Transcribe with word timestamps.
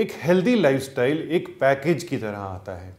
एक 0.00 0.12
healthy 0.22 0.54
lifestyle 0.54 1.18
एक 1.30 1.48
package 1.48 2.02
की 2.04 2.16
तरह 2.16 2.38
आता 2.38 2.72
है। 2.72 2.96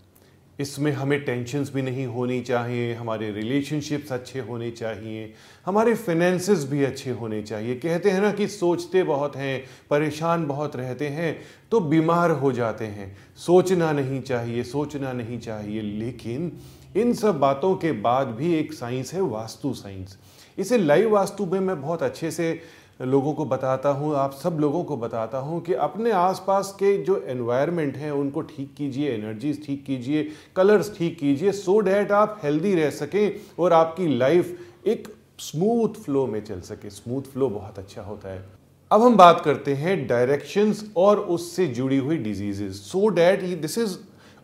इसमें 0.60 0.92
हमें 0.92 1.24
टेंशन्स 1.26 1.74
भी 1.74 1.82
नहीं 1.82 2.06
होनी 2.06 2.42
चाहिए, 2.42 2.94
हमारे 2.94 3.32
रिलेशनशिप्स 3.32 4.12
अच्छे 4.12 4.40
होने 4.40 4.72
चाहिए, 4.72 5.34
हमारे 5.66 5.96
फिनेंसेस 5.96 6.66
भी 6.66 6.84
अच्छे 6.84 7.12
होने 7.12 7.42
चाहिए। 7.44 7.76
कहते 7.76 8.10
हैं 8.10 8.22
ना 8.22 8.32
कि 8.32 8.48
सोचते 8.48 9.04
बहुत 9.04 9.36
हैं, 9.36 9.64
परेशान 9.90 10.46
बहुत 10.46 10.76
रहते 10.76 11.08
हैं 11.08 11.42
तो 11.72 11.80
बीमार 11.80 12.32
हो 12.32 12.52
जाते 12.52 12.86
हैं। 12.86 13.18
सोचना 13.38 13.92
नहीं 13.92 14.22
चाहिए, 14.22 14.64
सोचना 14.64 15.14
नहीं 15.14 15.40
चाहिए। 15.40 15.82
लेकिन 15.82 16.52
इन 16.98 17.14
सब 17.14 17.40
बातों 17.40 17.76
के 17.76 17.92
बाद 17.92 18.28
भी 18.28 18.54
एक 18.56 18.74
साइंस 18.74 19.14
है, 19.14 19.22
वास्तु 19.22 19.74
साइंस 19.74 20.18
इसे 20.58 20.78
लाइव 20.78 21.10
वास्तु 21.10 21.46
में 21.46 21.60
मैं 21.60 21.82
बहुत 21.82 22.04
अच्छे 22.04 22.32
से 22.32 22.62
लोगों 23.00 23.34
को 23.34 23.46
बताता 23.46 23.90
हूँ, 23.90 24.14
आप 24.16 24.34
सब 24.34 24.58
लोगों 24.62 24.84
को 24.84 24.98
बताता 24.98 25.38
हूँ 25.38 25.62
कि 25.62 25.74
अपने 25.76 26.12
आसपास 26.12 26.72
के 26.80 26.98
जो 27.04 27.18
एनवायरनमेंट 27.28 27.96
हैं, 27.98 28.12
उनको 28.12 28.42
ठीक 28.42 28.74
कीजिए 28.78 29.12
एनर्जीज 29.12 29.66
ठीक 29.66 29.84
कीजिए 29.86 30.28
कलर्स 30.56 30.96
ठीक 30.98 31.18
कीजिए 31.20 31.52
सो 31.52 31.80
डैट 31.80 32.12
आप 32.12 32.40
हेल्दी 32.44 32.74
रह 32.76 32.90
सकें 32.90 33.32
और 33.60 33.74
आपकी 33.74 34.08
लाइफ 34.18 34.58
एक 34.88 35.08
स्मूथ 35.40 35.94
फ्लो 36.04 36.26
में 36.28 36.44
चल 36.44 36.60
सके। 36.62 36.90
स्मूथ 36.90 37.22
फ्लो 37.24 37.50
बहुत 37.50 37.80
अच्छा 37.80 38.02
होता 38.02 38.30
है। 38.30 38.44
अब 38.92 39.02
हम 39.02 39.16
बात 39.18 39.42
करते 39.42 39.74
हैं 39.76 39.96
डायरेक्शंस 40.08 40.84
और 40.98 41.20
उससे 41.30 41.68
जुड़ी 41.70 41.98
हुई 41.98 42.18
diseases 42.20 42.82
so 42.82 43.08
that 43.10 43.44
this 43.62 43.78
is 43.78 43.96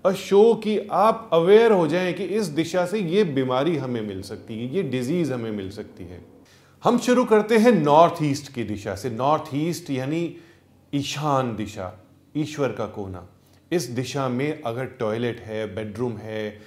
a 0.05 0.11
show 0.13 0.53
कि 0.63 0.77
आप 0.91 1.29
अवेयर 1.33 1.71
हो 1.71 1.87
जाएँ 1.87 2.13
कि 2.13 2.23
इस 2.23 2.47
दिशा 2.55 2.85
से 2.85 2.99
ये 2.99 3.23
बीमारी 3.23 3.75
हमें 3.77 4.01
मिल 4.01 4.21
सकती 4.21 4.59
है, 4.59 4.73
ये 4.75 4.83
डिज़ीज़ 4.85 5.33
हमें 5.33 5.51
मिल 5.51 5.69
सकती 5.71 6.03
है। 6.03 6.19
हम 6.83 6.97
शुरू 6.99 7.23
करते 7.25 7.57
हैं 7.57 7.71
नॉर्थ 7.71 8.21
ईस्ट 8.23 8.51
की 8.53 8.63
दिशा 8.63 8.93
से। 8.95 9.09
नॉर्थ 9.09 9.49
ईस्ट 9.55 9.89
यानी 9.89 10.35
ईशान 10.93 11.55
दिशा, 11.55 11.91
ईश्वर 12.37 12.71
का 12.71 12.85
कोना। 12.87 13.25
इस 13.71 13.83
दिशा 13.91 14.27
में 14.29 14.61
अगर 14.61 14.85
टॉयलेट 14.99 15.39
है 15.39 15.65
बेडरूम 15.75 16.17
है, 16.17 16.59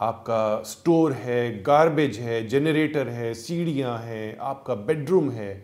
आपका 0.00 0.62
स्टोर 0.66 1.12
है 1.12 1.62
गार्बेज 1.62 2.18
है 2.18 2.46
जनरेटर 2.48 3.08
है, 3.08 3.32
सीढ़ियाँ 3.34 3.96
हैं, 3.98 4.36
आपका 4.38 4.74
बेडरूम 4.74 5.30
है 5.30 5.54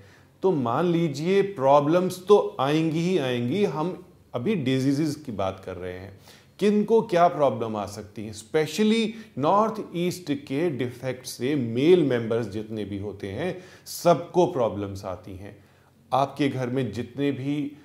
तो 0.43 0.53
मान 0.53 0.87
लीजिए 0.87 1.43
प्रॉब्लम्स 1.43 2.23
तो 2.29 2.57
आएँगी 2.61 3.01
ही 3.01 3.19
आएँगी। 3.19 3.65
हम 3.67 3.97
अभी 4.35 4.55
डिज़ीज़ 4.55 5.19
की 5.25 5.33
बात 5.33 5.63
कर 5.65 5.77
रहे 5.77 5.99
हैं। 5.99 6.19
किन 6.59 6.85
को 6.85 7.03
क्या 7.03 7.29
प्रॉब्लम 7.29 7.77
आ 7.77 7.87
सकती 7.87 8.27
है? 8.27 8.33
स्पेशली 8.33 9.15
नॉर्थ 9.39 9.83
ईस्ट 9.95 10.33
के 10.33 10.71
डिफेक्ट 10.71 11.27
से 11.27 11.55
मेल 11.55 12.03
मेंबर्स 12.03 12.47
जितने 12.47 12.85
भी 12.85 12.99
होते 12.99 13.29
हैं, 13.29 13.65
सबको 13.87 14.47
प्रॉब्लम्स 14.47 15.05
आती 15.05 15.37
हैं। 15.37 15.65
आपके 16.13 16.49
घर 16.49 16.71
में 16.71 16.93
जितने 16.93 17.33
भी 17.33 17.77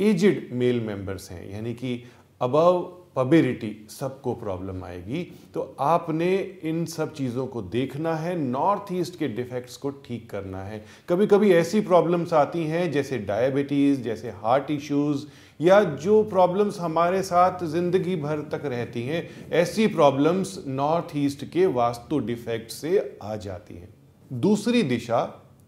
एजड 0.00 0.52
मेल 0.52 0.80
मेंबर्स 0.80 1.30
हैं, 1.30 1.50
यानी 1.50 1.74
कि 1.74 2.04
अबव 2.40 2.97
पबेरिटी 3.18 3.70
सबको 3.90 4.34
प्रॉब्लम 4.34 4.84
आएगी। 4.84 5.22
तो 5.54 5.60
आपने 5.80 6.36
इन 6.64 6.84
सब 6.86 7.12
चीज़ों 7.14 7.46
को 7.46 7.62
देखना 7.62 8.14
है 8.16 8.36
नॉर्थ 8.38 8.92
ईस्ट 8.92 9.18
के 9.18 9.28
डिफेक्ट्स 9.28 9.76
को 9.76 9.90
ठीक 10.04 10.28
करना 10.30 10.62
है। 10.64 10.84
कभी 11.08 11.26
कभी 11.26 11.52
ऐसी 11.52 11.80
प्रॉब्लम्स 11.82 12.32
आती 12.34 12.64
हैं, 12.64 12.90
जैसे 12.92 13.18
डायबिटीज़ 13.20 14.00
जैसे 14.02 14.30
हार्ट 14.42 14.70
इश्यूज़ 14.70 15.26
या 15.60 15.82
जो 15.82 16.22
प्रॉब्लम्स 16.22 16.78
हमारे 16.80 17.22
साथ 17.22 17.64
ज़िंदगी 17.66 18.16
भर 18.16 18.40
तक 18.52 18.64
रहती 18.66 19.02
हैं, 19.02 19.28
ऐसी 19.52 19.86
प्रॉब्लम्स 19.88 20.58
नॉर्थ 20.66 21.16
ईस्ट 21.16 21.44
के 21.44 21.66
वास्तु 21.74 22.18
डिफेक्ट 22.20 22.70
से 22.70 23.18
आ 23.22 23.36
जाती 23.36 23.74
हैं। 23.74 23.88
दूसरी 24.30 24.82
दिशा, 24.84 25.20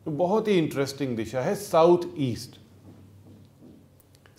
बहुत 0.09 0.49
ही 0.49 0.59
इंटरेस्टिंग 0.59 1.17
दिशा 1.17 1.41
है 1.41 1.55
साउथ 1.55 2.07
ईस्ट 2.21 2.59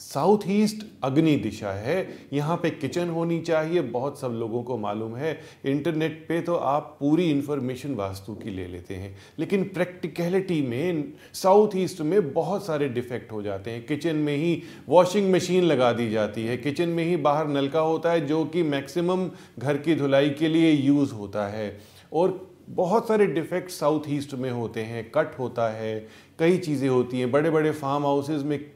साउथ 0.01 0.39
ईस्ट 0.47 0.85
अग्नि 1.03 1.35
दिशा 1.35 1.71
है। 1.71 2.15
यहाँ 2.33 2.57
पे 2.57 2.69
किचन 2.69 3.09
होनी 3.09 3.41
चाहिए, 3.41 3.81
बहुत 3.81 4.19
सब 4.19 4.27
लोगों 4.27 4.63
को 4.63 4.77
मालूम 4.77 5.15
है। 5.15 5.39
इंटरनेट 5.65 6.25
पे 6.29 6.41
तो 6.41 6.55
आप 6.55 6.97
पूरी 6.99 7.31
इंफॉर्मेशन 7.31 7.95
वास्तु 7.95 8.33
की 8.33 8.49
ले 8.49 8.67
लेते 8.67 8.93
हैं। 8.93 9.17
लेकिन 9.39 9.63
प्रैक्टिकलिटी 9.63 10.61
में, 10.61 11.13
साउथ 11.33 11.69
ईस्ट 11.75 12.01
में 12.01 12.33
बहुत 12.33 12.65
सारे 12.65 12.89
डिफेक्ट 12.89 13.31
हो 13.31 13.41
जाते 13.41 13.71
हैं। 13.71 13.85
किचन 13.85 14.15
में 14.15 14.37
ही 14.37 14.63
वॉशिंग 14.89 15.33
मशीन 15.33 15.63
लगा 15.63 15.93
दी 15.93 16.09
जाती 16.09 16.45
है। 16.45 16.57
किचन 16.57 16.89
में 16.89 17.03
ही 17.03 17.17
बाहर 17.17 17.47
नलका 17.47 17.79
होता 17.79 18.11
है, 18.11 18.25
जो 18.27 18.45
कि 18.45 18.63
मैक्सिमम 18.63 19.31
घर 19.59 19.77
की 19.77 19.95
धुलाई 19.95 20.29
के 20.29 20.47
लिए 20.47 20.71
यूज़ 20.71 21.13
होता 21.13 21.47
है। 21.47 21.79
और 22.13 22.51
बहुत 22.69 23.07
सारे 23.07 23.25
डिफेक्ट 23.25 23.69
साउथ 23.69 24.01
ईस्ट 24.07 24.33
में 24.33 24.51
होते 24.51 24.81
हैं। 24.81 25.11
कट 25.15 25.39
होता 25.39 25.69
है, 25.69 26.07
कई 26.39 26.57
चीज़ें 26.57 26.89
होती 26.89 27.19
हैं। 27.19 27.31
बड़े 27.31 27.49
बड़े 27.49 27.71
फार्म 27.71 28.03
हाउसेज 28.03 28.43
में 28.43 28.71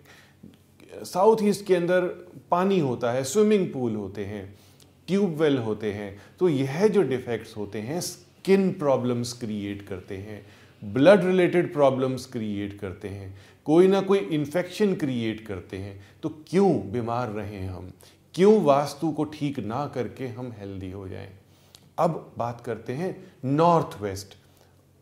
साउथ 1.04 1.44
ईस्ट 1.44 1.66
के 1.66 1.76
अंदर 1.76 2.02
पानी 2.52 2.80
होता 2.80 3.12
है, 3.12 3.24
स्विमिंग 3.24 3.68
पूल 3.74 3.96
होते 3.96 4.26
हैं 4.26 4.54
ट्यूबवेल 5.08 5.58
होते 5.58 5.92
हैं 5.94 6.16
तो 6.40 6.50
यह 6.50 6.88
जो 6.88 7.02
डिफेक्ट्स 7.04 7.56
होते 7.58 7.80
हैं, 7.80 8.00
स्किन 8.02 8.72
प्रॉब्लम्स 8.74 9.34
क्रिएट 9.34 9.88
करते 9.88 10.18
हैं, 10.18 10.46
ब्लड 10.82 11.26
रिलेटेड 11.26 11.72
प्रॉब्लम्स 11.74 12.26
क्रिएट 12.26 12.80
करते 12.80 13.08
हैं, 13.08 13.38
कोई 13.66 13.88
ना 13.88 14.02
कोई 14.02 14.20
इन्फेक्शन 14.20 14.94
क्रिएट 14.96 15.46
करते 15.48 15.78
हैं 15.78 16.00
तो 16.24 16.30
क्यों 16.48 16.72
बीमार 16.92 17.30
रहे 17.30 17.66
हम? 17.66 17.92
क्यों 18.36 18.62
वास्तु 18.64 19.12
को 19.12 19.24
ठीक 19.24 19.60
ना 19.60 19.86
करके 19.96 20.28
हम 20.28 20.54
हेल्दी 20.60 20.92
हो 20.92 21.08
जाएँ? 21.08 21.30
अब 22.00 22.34
बात 22.38 22.62
करते 22.62 22.94
हैं 22.94 23.16
नॉर्थ 23.46 24.02
वेस्ट 24.02 24.36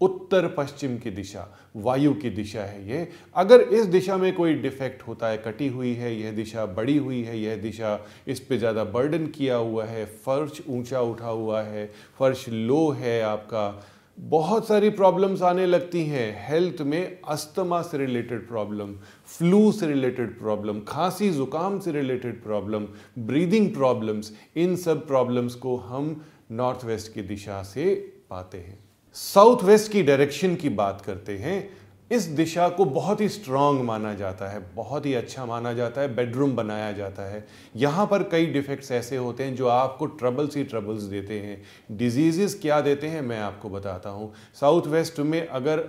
उत्तर 0.02 0.48
पश्चिम 0.48 0.98
की 0.98 1.12
दिशा, 1.12 1.48
वायु 1.76 2.14
की 2.14 2.30
दिशा 2.30 2.62
है 2.62 2.88
ये। 2.90 3.08
अगर 3.36 3.62
इस 3.62 3.86
दिशा 3.86 4.18
में 4.18 4.34
कोई 4.36 4.54
डिफेक्ट 4.54 5.02
होता 5.02 5.28
है, 5.28 5.38
कटी 5.38 5.68
हुई 5.68 5.94
है, 5.94 6.16
यह 6.16 6.32
दिशा 6.32 6.66
बड़ी 6.66 6.98
हुई 6.98 7.22
है, 7.24 7.40
यह 7.40 7.56
दिशा 7.56 8.00
इस 8.28 8.40
पे 8.40 8.58
ज़्यादा 8.58 8.84
बर्डन 8.84 9.28
किया 9.28 9.56
हुआ 9.56 9.86
है, 9.86 10.06
फर्श 10.06 10.62
ऊँचा 10.70 11.02
उठा 11.02 11.28
हुआ 11.28 11.62
है, 11.62 11.86
फर्श 12.20 12.48
लो 12.50 12.90
है 12.92 13.22
आपका, 13.22 13.84
बहुत 14.18 14.68
सारी 14.68 14.90
प्रॉब्लम्स 14.90 15.42
आने 15.42 15.66
लगती 15.66 16.04
हैं। 16.06 16.48
हेल्थ 16.48 16.82
में 16.82 17.22
अस्थमा 17.28 17.82
से 17.82 17.98
रिलेटेड 17.98 18.48
प्रॉब्लम, 18.48 18.94
फ्लू 19.38 19.72
से 19.72 19.88
रिलेटेड 19.88 20.38
प्रॉब्लम, 20.40 20.80
खांसी, 20.80 21.30
जुकाम 21.30 21.80
से 21.80 21.92
रिलेटेड 21.92 22.44
प्रॉब्लम, 22.44 22.88
ब्रीदिंग 23.20 23.74
प्रॉब्लम्स, 23.74 24.32
इन 24.56 24.76
सब 24.76 25.08
प्रॉब्लम्स 25.08 25.56
को 25.56 25.76
हम 25.78 26.16
नॉर्थ 26.52 26.86
वेस्ट 26.86 27.14
की 27.14 27.22
दिशा 27.22 27.62
से 27.64 27.94
पाते 28.30 28.58
हैं। 28.58 28.83
साउथ 29.16 29.64
वेस्ट 29.64 29.92
की 29.92 30.02
डायरेक्शन 30.04 30.56
की 30.56 30.70
बात 30.70 31.02
करते 31.02 31.38
हैं, 31.38 31.70
इस 32.12 32.24
दिशा 32.28 32.68
को 32.70 32.86
बहुत 32.86 33.22
ही 33.22 33.28
स्ट्रांग 33.30 33.82
माना 33.82 34.14
जाता 34.14 34.48
है, 34.50 34.60
बहुत 34.76 35.06
ही 35.06 35.14
अच्छा 35.14 35.46
माना 35.46 35.74
जाता 35.74 36.02
है 36.02 36.16
बेडरूम 36.16 36.56
बनाया 36.56 36.92
जाता 36.92 37.24
है। 37.24 37.46
यहाँ 37.76 38.06
पर 38.08 38.24
कई 38.24 38.46
डिफेक्ट्स 38.46 38.92
ऐसे 38.92 39.18
होते 39.18 39.44
हैं 39.44 39.56
जो 39.56 39.68
आपको 39.68 40.06
ट्रबल्स 40.06 40.58
ही 40.58 40.64
ट्रबल्स 40.64 41.04
देते 41.04 41.40
हैं। 41.40 41.62
डिज़ीज़ 41.92 42.58
क्या 42.62 42.82
देते 42.82 43.08
हैं, 43.08 43.22
मैं 43.22 43.40
आपको 43.40 43.70
बताता 43.70 44.10
हूँ। 44.10 44.34
साउथ 44.62 44.88
वेस्ट 44.88 45.20
में 45.20 45.48
अगर 45.48 45.84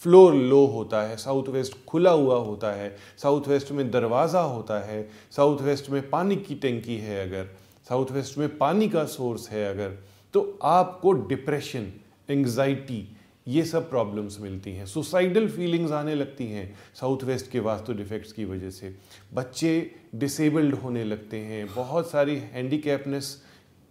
फ्लोर 0.00 0.34
लो 0.34 0.64
होता 0.66 1.02
है, 1.02 1.16
साउथ 1.16 1.48
वेस्ट 1.48 1.76
खुला 1.88 2.10
हुआ 2.10 2.36
होता 2.38 2.72
है, 2.72 2.94
साउथ 3.22 3.48
वेस्ट 3.48 3.72
में 3.72 3.90
दरवाज़ा 3.90 4.40
होता 4.40 4.80
है, 4.80 5.08
साउथ 5.36 5.62
वेस्ट 5.62 5.90
में 5.90 6.10
पानी 6.10 6.36
की 6.36 6.54
टंकी 6.54 6.98
है 6.98 7.22
अगर, 7.28 7.48
साउथ 7.88 8.12
वेस्ट 8.12 8.38
में 8.38 8.58
पानी 8.58 8.88
का 8.88 9.04
सोर्स 9.04 9.48
है 9.50 9.68
अगर 9.70 9.98
तो 10.34 10.58
आपको 10.62 11.12
डिप्रेशन 11.12 11.92
एंग्जाइटी 12.28 13.06
ये 13.46 13.64
सब 13.64 13.88
प्रॉब्लम्स 13.90 14.38
मिलती 14.40 14.70
हैं। 14.72 14.86
सुसाइडल 14.86 15.46
फीलिंग्स 15.48 15.92
आने 15.92 16.14
लगती 16.14 16.46
हैं 16.46 16.74
साउथ 16.94 17.22
वेस्ट 17.24 17.50
के 17.50 17.60
वास्तु 17.60 17.92
डिफेक्ट्स 17.92 18.32
की 18.32 18.44
वजह 18.44 18.70
से। 18.70 18.94
बच्चे 19.34 19.90
डिसेबल्ड 20.14 20.74
होने 20.74 21.04
लगते 21.04 21.36
हैं, 21.36 21.66
बहुत 21.74 22.10
सारी 22.10 22.36
हैंडीकैपनेस 22.36 23.42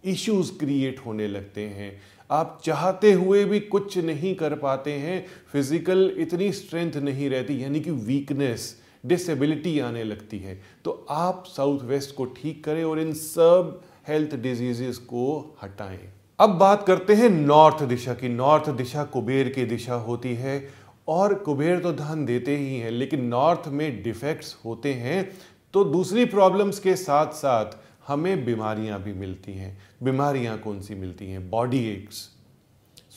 इश्यूज़ 0.04 0.52
क्रिएट 0.58 0.98
होने 0.98 1.26
लगते 1.28 1.60
हैं। 1.60 1.90
आप 2.30 2.60
चाहते 2.64 3.12
हुए 3.12 3.44
भी 3.44 3.60
कुछ 3.60 3.96
नहीं 3.98 4.34
कर 4.34 4.54
पाते 4.56 4.92
हैं 4.92 5.24
फ़िज़िकल 5.52 6.12
इतनी 6.18 6.50
स्ट्रेंथ 6.52 6.96
नहीं 6.98 7.30
रहती, 7.30 7.62
यानी 7.62 7.80
कि 7.80 7.90
वीकनेस 7.90 8.74
डिसेबिलिटी 9.06 9.78
आने 9.80 10.04
लगती 10.04 10.38
है। 10.38 10.58
तो 10.84 10.90
आप 11.10 11.44
साउथ 11.46 11.82
वेस्ट 11.84 12.14
को 12.14 12.24
ठीक 12.36 12.62
करें 12.64 12.82
और 12.84 13.00
इन 13.00 13.12
सब 13.14 13.80
हेल्थ 14.08 14.34
डिजीजेस 14.36 14.98
को 14.98 15.56
हटाएँ। 15.62 16.08
अब 16.38 16.50
बात 16.50 16.86
करते 16.86 17.14
हैं 17.14 17.28
नॉर्थ 17.30 17.82
दिशा 17.82 18.12
की। 18.14 18.28
नॉर्थ 18.28 18.68
दिशा 18.70 19.02
कुबेर 19.04 19.48
की 19.48 19.64
दिशा 19.64 19.94
होती 19.94 20.34
है 20.34 20.68
और 21.08 21.32
कुबेर 21.34 21.78
तो 21.80 21.92
धन 21.92 22.24
देते 22.26 22.56
ही 22.56 22.78
हैं, 22.78 22.90
लेकिन 22.90 23.24
नॉर्थ 23.24 23.66
में 23.68 24.02
डिफेक्ट्स 24.02 24.54
होते 24.64 24.92
हैं 24.94 25.30
तो 25.74 25.82
दूसरी 25.84 26.24
प्रॉब्लम्स 26.24 26.78
के 26.78 26.94
साथ 26.96 27.32
साथ 27.32 27.76
हमें 28.08 28.44
बीमारियाँ 28.44 29.02
भी 29.02 29.12
मिलती 29.14 29.52
हैं। 29.52 29.76
बीमारियाँ 30.02 30.56
कौन 30.58 30.80
सी 30.80 30.94
मिलती 30.94 31.30
हैं? 31.30 31.50
बॉडी 31.50 31.84
एक्स 31.86 32.28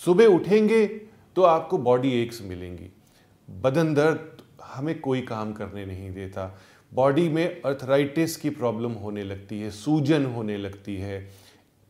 सुबह 0.01 0.25
उठेंगे 0.27 0.85
तो 1.35 1.44
आपको 1.44 1.77
बॉडी 1.79 2.12
एक्स 2.21 2.41
मिलेंगी। 2.41 2.89
बदन 3.47 3.94
दर्द 3.94 4.41
हमें 4.63 5.00
कोई 5.00 5.21
काम 5.21 5.53
करने 5.53 5.85
नहीं 5.85 6.12
देता। 6.13 6.57
बॉडी 6.91 7.29
में 7.29 7.62
अर्थराइटिस 7.62 8.35
की 8.38 8.50
प्रॉब्लम 8.50 8.91
होने 8.94 9.24
लगती 9.24 9.59
है, 9.59 9.69
सूजन 9.71 10.25
होने 10.25 10.57
लगती 10.57 10.95
है। 10.95 11.29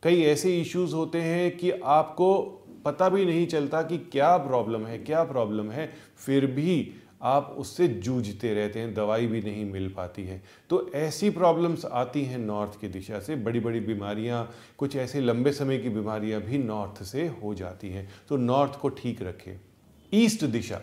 कई 0.02 0.22
ऐसे 0.22 0.60
इश्यूज़ 0.60 0.94
होते 0.94 1.18
हैं 1.18 1.56
कि 1.56 1.70
आपको 1.70 2.42
पता 2.84 3.08
भी 3.08 3.24
नहीं 3.24 3.46
चलता 3.46 3.82
कि 3.82 3.98
क्या 3.98 4.36
प्रॉब्लम 4.36 4.86
है, 4.86 4.98
क्या 4.98 5.24
प्रॉब्लम 5.24 5.70
है, 5.70 5.92
फिर 6.16 6.46
भी 6.46 6.94
आप 7.22 7.54
उससे 7.58 7.88
जूझते 7.88 8.54
रहते 8.54 8.80
हैं, 8.80 8.94
दवाई 8.94 9.26
भी 9.26 9.40
नहीं 9.42 9.64
मिल 9.64 9.88
पाती 9.88 10.24
है। 10.24 10.42
तो 10.70 10.90
ऐसी 10.94 11.30
प्रॉब्लम्स 11.30 11.84
आती 11.84 12.22
हैं 12.24 12.38
नॉर्थ 12.38 12.80
की 12.80 12.88
दिशा 12.88 13.20
से 13.20 13.36
बड़ी 13.36 13.60
बड़ी 13.60 13.80
बीमारियाँ, 13.80 14.50
कुछ 14.78 14.96
ऐसे 14.96 15.20
लंबे 15.20 15.52
समय 15.52 15.78
की 15.78 15.88
बीमारियाँ 15.88 16.40
भी 16.40 16.58
नॉर्थ 16.58 17.02
से 17.02 17.26
हो 17.42 17.54
जाती 17.54 17.88
हैं। 17.88 18.08
तो 18.28 18.36
नॉर्थ 18.36 18.80
को 18.80 18.88
ठीक 18.88 19.22
रखें। 19.22 19.60
ईस्ट 20.14 20.44
दिशा 20.44 20.80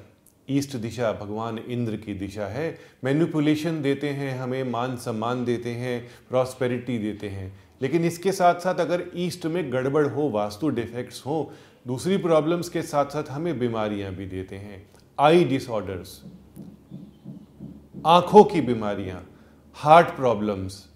ईस्ट 0.50 0.75
दिशा 0.75 1.12
भगवान 1.12 1.57
इंद्र 1.57 1.95
की 1.95 2.13
दिशा 2.13 2.45
है। 2.45 2.77
मैनिपुलेशन 3.04 3.81
देते 3.81 4.10
हैं 4.10 4.39
हमें, 4.39 4.63
मान 4.63 4.95
सम्मान 4.98 5.45
देते 5.45 5.69
हैं 5.69 6.07
प्रॉस्पेरिटी 6.30 6.98
देते 6.98 7.30
हैं। 7.30 7.69
लेकिन 7.81 8.06
इसके 8.06 8.31
साथ 8.31 8.56
साथ 8.56 8.76
अगर 8.76 9.04
ईस्ट 9.16 9.46
में 9.46 9.74
गड़बड़ 9.74 10.08
हो, 10.08 10.30
वास्तु 10.30 10.70
डिफेक्ट्स 10.70 11.26
हो, 11.26 11.54
दूसरी 11.88 12.18
प्रॉब्लम्स 12.18 12.70
के 12.70 12.81
साथ 12.81 13.06
साथ 13.06 13.24
हमें 13.30 13.60
बीमारियाँ 13.60 14.14
भी 14.16 14.26
देते 14.26 14.56
हैं। 14.56 14.90
आई 15.20 15.44
डिसऑर्डर्स, 15.44 16.24
आँखों 18.06 18.44
की 18.44 18.62
बीमारियाँ, 18.62 19.30
हार्ट 19.74 20.08
प्रॉब्लम्स, 20.08 20.90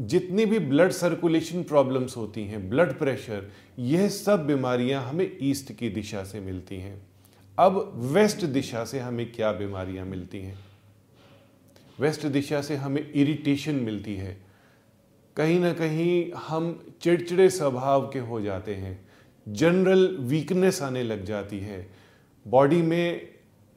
जितनी 0.00 0.46
भी 0.46 0.58
ब्लड 0.58 0.90
सर्कुलेशन 0.90 1.62
प्रॉब्लम्स 1.62 2.16
होती 2.16 2.44
हैं, 2.44 2.70
ब्लड 2.70 2.98
प्रेशर, 2.98 3.50
यह 3.78 4.08
सब 4.08 4.46
बीमारियाँ 4.46 5.02
हमें 5.02 5.38
ईस्ट 5.42 5.72
की 5.72 5.88
दिशा 5.88 6.24
से 6.24 6.40
मिलती 6.40 6.76
हैं। 6.76 7.06
अब 7.58 7.92
वेस्ट 7.96 8.44
दिशा 8.44 8.84
से 8.84 8.98
हमें 9.00 9.32
क्या 9.32 9.52
बीमारियाँ 9.52 10.06
मिलती 10.06 10.38
हैं? 10.38 10.58
वेस्ट 12.00 12.26
दिशा 12.26 12.62
से 12.62 12.76
हमें 12.76 13.12
इरिटेशन 13.12 13.74
मिलती 13.74 14.16
है। 14.16 14.45
कहीं 15.36 15.60
ना 15.60 15.72
कहीं 15.72 16.32
हम 16.48 16.94
चिड़चिड़े 17.02 17.50
स्वभाव 17.50 18.02
के 18.02 18.18
हो 18.18 18.40
जाते 18.40 18.74
हैं। 18.74 19.08
जनरल 19.48 20.16
वीकनेस 20.20 20.82
आने 20.82 21.02
लग 21.02 21.24
जाती 21.24 21.58
है। 21.58 21.90
बॉडी 22.46 22.82
में 22.82 23.28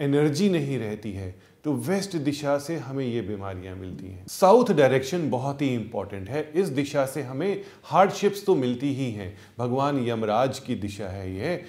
एनर्जी 0.01 0.49
नहीं 0.49 0.77
रहती 0.77 1.11
है। 1.11 1.39
तो 1.63 1.73
वेस्ट 1.73 2.15
दिशा 2.15 2.57
से 2.57 2.75
हमें 2.75 3.05
ये 3.05 3.21
बीमारियाँ 3.21 3.75
मिलती 3.75 4.05
हैं। 4.05 4.27
साउथ 4.27 4.65
डायरेक्शन 4.71 5.29
बहुत 5.29 5.61
ही 5.61 5.73
इंपॉर्टेंट 5.73 6.29
है। 6.29 6.51
इस 6.55 6.67
दिशा 6.67 7.05
से 7.05 7.21
हमें 7.21 7.61
हार्डशिप्स 7.83 8.45
तो 8.45 8.55
मिलती 8.55 8.93
ही 8.93 9.11
हैं। 9.11 9.37
भगवान 9.57 10.07
यमराज 10.07 10.59
की 10.59 10.75
दिशा 10.75 11.07
है 11.07 11.35
ये। 11.35 11.63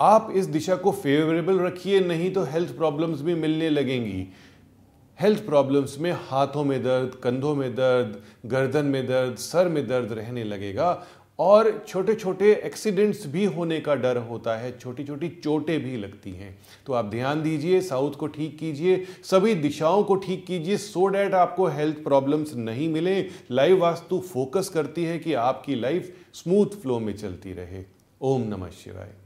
आप 0.00 0.32
इस 0.36 0.46
दिशा 0.46 0.76
को 0.76 0.92
फेवरेबल 0.92 1.58
रखिए, 1.58 2.00
नहीं 2.00 2.30
तो 2.30 2.42
हेल्थ 2.42 2.76
प्रॉब्लम्स 2.76 3.20
भी 3.20 3.34
मिलने 3.34 3.70
लगेंगी। 3.70 4.28
हेल्थ 5.18 5.44
प्रॉब्लम्स 5.46 5.98
में 5.98 6.10
हाथों 6.12 6.64
में 6.64 6.82
दर्द, 6.82 7.14
कंधों 7.14 7.54
में 7.54 7.74
दर्द, 7.74 8.18
गर्दन 8.46 8.86
में 8.86 9.06
दर्द, 9.06 9.36
सर 9.36 9.68
में 9.68 9.86
दर्द 9.88 10.12
रहने 10.12 10.44
लगेगा 10.44 11.06
और 11.38 11.70
छोटे 11.88 12.14
छोटे 12.14 12.52
एक्सीडेंट्स 12.54 13.26
भी 13.26 13.44
होने 13.44 13.80
का 13.80 13.94
डर 13.94 14.16
होता 14.18 14.56
है 14.56 14.76
छोटी 14.78 15.04
छोटी 15.04 15.28
चोटें 15.28 15.78
भी 15.84 15.96
लगती 15.96 16.32
हैं। 16.32 16.56
तो 16.86 16.92
आप 16.92 17.04
ध्यान 17.04 17.42
दीजिए, 17.42 17.80
साउथ 17.80 18.12
को 18.12 18.26
ठीक 18.26 18.58
कीजिए, 18.58 19.04
सभी 19.24 19.54
दिशाओं 19.54 20.04
को 20.04 20.16
ठीक 20.16 20.46
कीजिए 20.46 20.76
सो 20.76 21.06
डैट 21.06 21.34
आपको 21.34 21.66
हेल्थ 21.66 22.02
प्रॉब्लम्स 22.04 22.54
नहीं 22.54 22.88
मिले। 22.88 23.20
लाइव 23.50 23.80
वास्तु 23.80 24.18
फोकस 24.32 24.68
करती 24.68 25.04
है 25.04 25.18
कि 25.18 25.34
आपकी 25.34 25.74
लाइफ 25.74 26.16
स्मूथ 26.34 26.80
फ्लो 26.82 26.98
में 26.98 27.16
चलती 27.16 27.52
रहे। 27.52 27.84
ओम 28.20 28.48
नमः 28.48 28.70
शिवाय। 28.74 29.25